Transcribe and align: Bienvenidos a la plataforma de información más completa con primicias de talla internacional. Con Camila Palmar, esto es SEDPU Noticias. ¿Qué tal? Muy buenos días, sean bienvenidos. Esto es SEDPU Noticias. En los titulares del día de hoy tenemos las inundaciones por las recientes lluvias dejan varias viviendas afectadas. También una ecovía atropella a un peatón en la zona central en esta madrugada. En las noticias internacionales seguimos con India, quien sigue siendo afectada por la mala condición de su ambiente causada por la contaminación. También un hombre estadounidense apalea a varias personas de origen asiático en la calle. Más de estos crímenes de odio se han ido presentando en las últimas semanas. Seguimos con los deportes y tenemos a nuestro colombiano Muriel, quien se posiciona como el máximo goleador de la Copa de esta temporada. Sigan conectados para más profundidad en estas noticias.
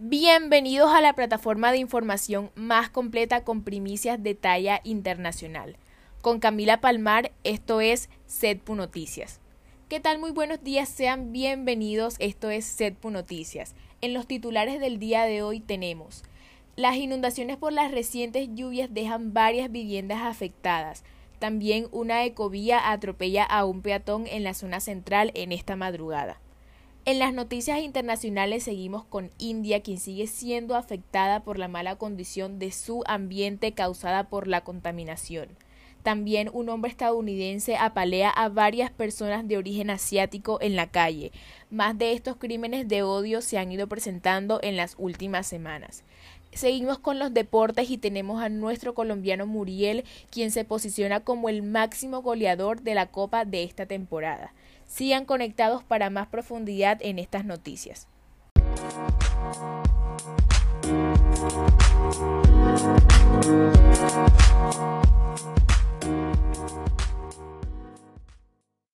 Bienvenidos 0.00 0.92
a 0.92 1.00
la 1.00 1.14
plataforma 1.14 1.72
de 1.72 1.78
información 1.78 2.52
más 2.54 2.88
completa 2.88 3.42
con 3.42 3.64
primicias 3.64 4.22
de 4.22 4.36
talla 4.36 4.80
internacional. 4.84 5.76
Con 6.22 6.38
Camila 6.38 6.80
Palmar, 6.80 7.32
esto 7.42 7.80
es 7.80 8.08
SEDPU 8.26 8.76
Noticias. 8.76 9.40
¿Qué 9.88 9.98
tal? 9.98 10.20
Muy 10.20 10.30
buenos 10.30 10.62
días, 10.62 10.88
sean 10.88 11.32
bienvenidos. 11.32 12.14
Esto 12.20 12.48
es 12.48 12.64
SEDPU 12.64 13.10
Noticias. 13.10 13.74
En 14.00 14.14
los 14.14 14.28
titulares 14.28 14.78
del 14.78 15.00
día 15.00 15.24
de 15.24 15.42
hoy 15.42 15.58
tenemos 15.58 16.22
las 16.76 16.94
inundaciones 16.94 17.56
por 17.56 17.72
las 17.72 17.90
recientes 17.90 18.50
lluvias 18.54 18.94
dejan 18.94 19.34
varias 19.34 19.68
viviendas 19.68 20.22
afectadas. 20.22 21.02
También 21.40 21.88
una 21.90 22.24
ecovía 22.24 22.92
atropella 22.92 23.42
a 23.42 23.64
un 23.64 23.82
peatón 23.82 24.28
en 24.28 24.44
la 24.44 24.54
zona 24.54 24.78
central 24.78 25.32
en 25.34 25.50
esta 25.50 25.74
madrugada. 25.74 26.38
En 27.08 27.18
las 27.18 27.32
noticias 27.32 27.80
internacionales 27.80 28.64
seguimos 28.64 29.02
con 29.02 29.30
India, 29.38 29.80
quien 29.80 29.96
sigue 29.96 30.26
siendo 30.26 30.76
afectada 30.76 31.40
por 31.40 31.58
la 31.58 31.66
mala 31.66 31.96
condición 31.96 32.58
de 32.58 32.70
su 32.70 33.02
ambiente 33.06 33.72
causada 33.72 34.28
por 34.28 34.46
la 34.46 34.60
contaminación. 34.60 35.48
También 36.02 36.50
un 36.52 36.68
hombre 36.68 36.90
estadounidense 36.90 37.78
apalea 37.78 38.28
a 38.28 38.50
varias 38.50 38.90
personas 38.90 39.48
de 39.48 39.56
origen 39.56 39.88
asiático 39.88 40.58
en 40.60 40.76
la 40.76 40.90
calle. 40.90 41.32
Más 41.70 41.96
de 41.96 42.12
estos 42.12 42.36
crímenes 42.36 42.88
de 42.88 43.02
odio 43.02 43.40
se 43.40 43.56
han 43.56 43.72
ido 43.72 43.86
presentando 43.86 44.60
en 44.62 44.76
las 44.76 44.94
últimas 44.98 45.46
semanas. 45.46 46.04
Seguimos 46.58 46.98
con 46.98 47.20
los 47.20 47.32
deportes 47.32 47.88
y 47.88 47.98
tenemos 47.98 48.42
a 48.42 48.48
nuestro 48.48 48.92
colombiano 48.92 49.46
Muriel, 49.46 50.02
quien 50.28 50.50
se 50.50 50.64
posiciona 50.64 51.20
como 51.20 51.48
el 51.48 51.62
máximo 51.62 52.20
goleador 52.20 52.80
de 52.82 52.96
la 52.96 53.06
Copa 53.06 53.44
de 53.44 53.62
esta 53.62 53.86
temporada. 53.86 54.52
Sigan 54.84 55.24
conectados 55.24 55.84
para 55.84 56.10
más 56.10 56.26
profundidad 56.26 56.98
en 57.00 57.20
estas 57.20 57.44
noticias. 57.44 58.08